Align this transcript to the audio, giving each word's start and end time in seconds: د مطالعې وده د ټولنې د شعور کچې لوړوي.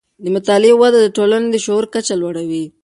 د 0.23 0.25
مطالعې 0.35 0.73
وده 0.81 0.99
د 1.01 1.07
ټولنې 1.17 1.47
د 1.51 1.55
شعور 1.65 1.85
کچې 1.93 2.15
لوړوي. 2.21 2.63